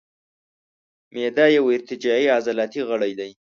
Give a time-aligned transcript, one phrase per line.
[1.13, 3.31] معده یو ارتجاعي عضلاتي غړی دی.